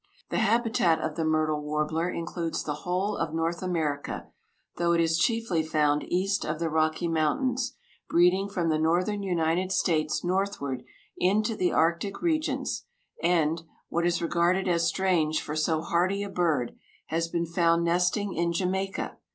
[0.31, 4.29] The habitat of the myrtle warbler includes the whole of North America,
[4.77, 7.75] though it is chiefly found east of the Rocky Mountains,
[8.09, 10.81] breeding from the northern United States northward
[11.17, 12.85] into the Arctic regions;
[13.21, 16.75] and, what is regarded as strange for so hardy a bird,
[17.09, 19.17] has been found nesting in Jamaica.